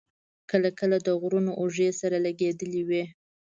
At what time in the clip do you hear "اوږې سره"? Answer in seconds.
1.59-2.17